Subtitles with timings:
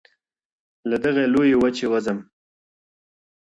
[0.89, 2.17] •له دغي لويي وچي وځم.